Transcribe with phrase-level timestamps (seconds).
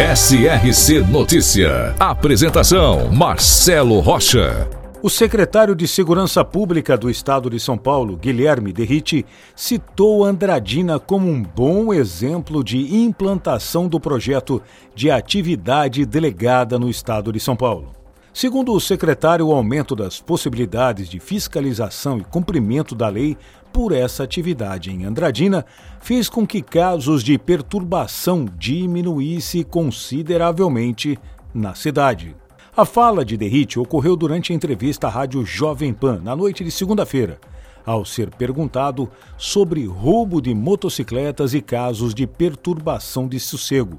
[0.00, 1.94] SRC Notícia.
[2.00, 4.66] Apresentação: Marcelo Rocha.
[5.02, 11.28] O secretário de Segurança Pública do Estado de São Paulo, Guilherme Derrite, citou Andradina como
[11.28, 14.62] um bom exemplo de implantação do projeto
[14.94, 17.99] de atividade delegada no Estado de São Paulo.
[18.32, 23.36] Segundo o secretário, o aumento das possibilidades de fiscalização e cumprimento da lei
[23.72, 25.66] por essa atividade em Andradina
[26.00, 31.18] fez com que casos de perturbação diminuísse consideravelmente
[31.52, 32.36] na cidade.
[32.76, 36.70] A fala de Derrite ocorreu durante a entrevista à rádio Jovem Pan na noite de
[36.70, 37.38] segunda-feira,
[37.84, 43.98] ao ser perguntado sobre roubo de motocicletas e casos de perturbação de sossego.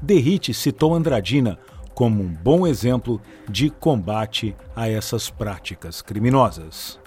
[0.00, 1.58] Derrite citou Andradina
[1.94, 6.98] como um bom exemplo de combate a essas práticas criminosas.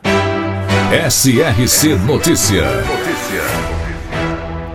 [1.10, 2.64] SRC Notícia.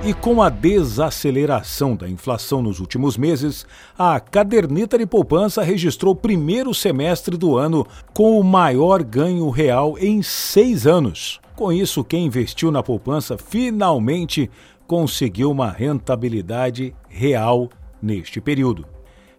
[0.04, 3.66] E com a desaceleração da inflação nos últimos meses,
[3.98, 9.98] a caderneta de poupança registrou o primeiro semestre do ano com o maior ganho real
[9.98, 11.40] em seis anos.
[11.54, 14.50] Com isso, quem investiu na poupança finalmente
[14.86, 17.68] conseguiu uma rentabilidade real
[18.00, 18.86] neste período.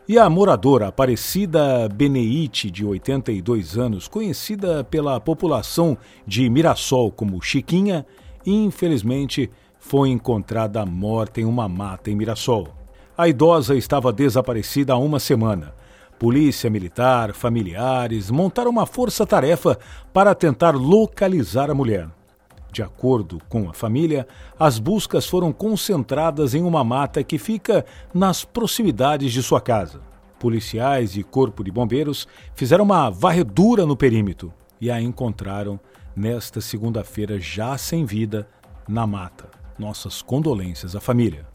[0.09, 8.03] E a moradora Aparecida Beneite, de 82 anos, conhecida pela população de Mirassol como Chiquinha,
[8.43, 12.69] infelizmente foi encontrada morta em uma mata em Mirassol.
[13.15, 15.75] A idosa estava desaparecida há uma semana.
[16.17, 19.77] Polícia Militar, familiares montaram uma força-tarefa
[20.11, 22.09] para tentar localizar a mulher.
[22.71, 24.27] De acordo com a família,
[24.59, 30.01] as buscas foram concentradas em uma mata que fica nas proximidades de sua casa.
[30.39, 35.79] Policiais e corpo de bombeiros fizeram uma varredura no perímetro e a encontraram
[36.15, 38.47] nesta segunda-feira já sem vida
[38.87, 39.49] na mata.
[39.77, 41.45] Nossas condolências à família.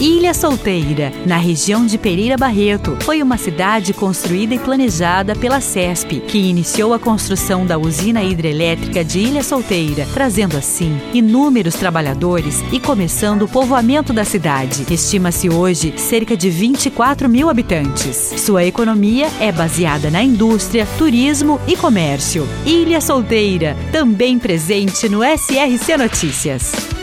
[0.00, 6.18] Ilha Solteira, na região de Pereira Barreto, foi uma cidade construída e planejada pela CESP,
[6.20, 12.80] que iniciou a construção da usina hidrelétrica de Ilha Solteira, trazendo assim inúmeros trabalhadores e
[12.80, 14.84] começando o povoamento da cidade.
[14.92, 18.16] Estima-se hoje cerca de 24 mil habitantes.
[18.38, 22.48] Sua economia é baseada na indústria, turismo e comércio.
[22.66, 26.93] Ilha Solteira, também presente no SRC Notícias.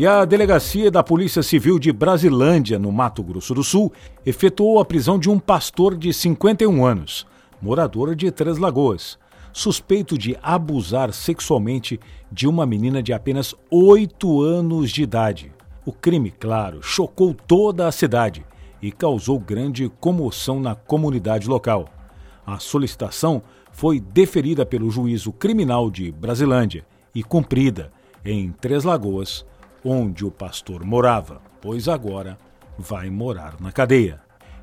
[0.00, 3.92] E a Delegacia da Polícia Civil de Brasilândia, no Mato Grosso do Sul,
[4.24, 7.26] efetuou a prisão de um pastor de 51 anos,
[7.60, 9.18] morador de Três Lagoas,
[9.52, 12.00] suspeito de abusar sexualmente
[12.32, 15.52] de uma menina de apenas 8 anos de idade.
[15.84, 18.42] O crime, claro, chocou toda a cidade
[18.80, 21.86] e causou grande comoção na comunidade local.
[22.46, 27.92] A solicitação foi deferida pelo juízo criminal de Brasilândia e cumprida
[28.24, 29.44] em Três Lagoas
[29.84, 32.38] onde o pastor morava, pois agora
[32.78, 34.20] vai morar na cadeia.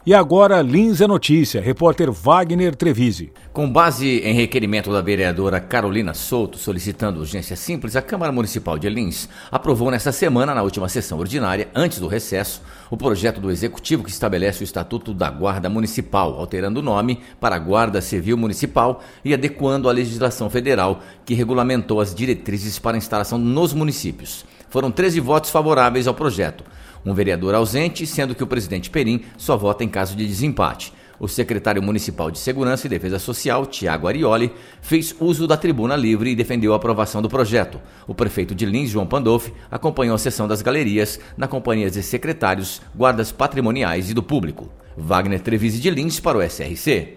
[0.07, 3.29] E agora, Lins é notícia, repórter Wagner Trevise.
[3.51, 8.87] Com base em requerimento da vereadora Carolina Souto solicitando urgência simples, a Câmara Municipal de
[8.87, 14.01] Lins aprovou nesta semana, na última sessão ordinária, antes do recesso, o projeto do Executivo
[14.01, 19.33] que estabelece o Estatuto da Guarda Municipal, alterando o nome para Guarda Civil Municipal e
[19.33, 24.45] adequando a legislação federal que regulamentou as diretrizes para instalação nos municípios.
[24.69, 26.63] Foram 13 votos favoráveis ao projeto.
[27.05, 30.93] Um vereador ausente, sendo que o presidente Perim só vota em caso de desempate.
[31.19, 34.51] O secretário municipal de Segurança e Defesa Social, Tiago Arioli,
[34.81, 37.81] fez uso da tribuna livre e defendeu a aprovação do projeto.
[38.05, 42.81] O prefeito de Lins, João Pandolfi, acompanhou a sessão das galerias na companhia de secretários,
[42.95, 44.69] guardas patrimoniais e do público.
[44.95, 47.16] Wagner Trevise de Lins para o SRC.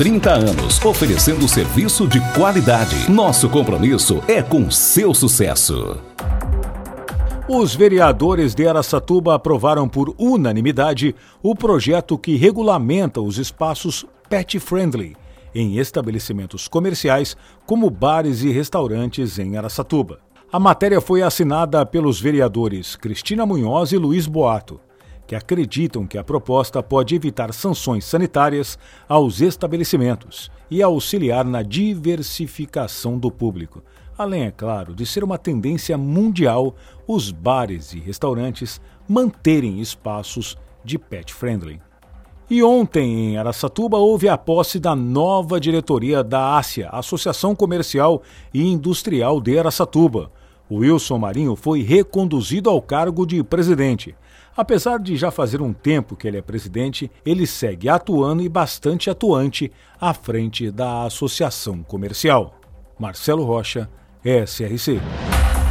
[0.01, 3.07] 30 anos, oferecendo serviço de qualidade.
[3.07, 5.95] Nosso compromisso é com seu sucesso.
[7.47, 11.13] Os vereadores de Aracatuba aprovaram por unanimidade
[11.43, 15.15] o projeto que regulamenta os espaços pet friendly
[15.53, 17.37] em estabelecimentos comerciais
[17.67, 20.17] como bares e restaurantes em Aracatuba.
[20.51, 24.79] A matéria foi assinada pelos vereadores Cristina Munhoz e Luiz Boato,
[25.31, 33.17] que acreditam que a proposta pode evitar sanções sanitárias aos estabelecimentos e auxiliar na diversificação
[33.17, 33.81] do público
[34.17, 36.75] além, é claro, de ser uma tendência mundial
[37.07, 41.81] os bares e restaurantes manterem espaços de pet friendly.
[42.49, 48.21] E ontem, em Aracatuba, houve a posse da nova diretoria da Ásia, Associação Comercial
[48.53, 50.29] e Industrial de Aracatuba.
[50.77, 54.15] Wilson Marinho foi reconduzido ao cargo de presidente.
[54.55, 59.09] Apesar de já fazer um tempo que ele é presidente, ele segue atuando e bastante
[59.09, 62.59] atuante à frente da Associação Comercial.
[62.99, 63.89] Marcelo Rocha,
[64.23, 64.99] SRC.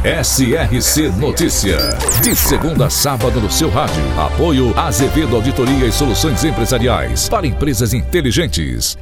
[0.03, 1.77] SRC Notícia.
[2.23, 4.01] De segunda a sábado no seu rádio.
[4.19, 8.97] Apoio Azevedo Auditoria e Soluções Empresariais para empresas inteligentes.